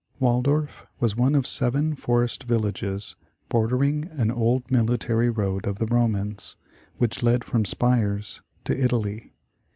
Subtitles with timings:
[0.19, 3.15] WALDORF was one of seven ''forest villages,'*
[3.49, 6.55] bordering an old military road of the Romans,
[6.97, 9.31] which led from Spires to Italy.